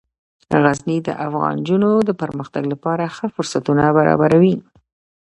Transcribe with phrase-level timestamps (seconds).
[0.61, 4.55] غزني د افغان نجونو د پرمختګ لپاره ښه فرصتونه برابروي.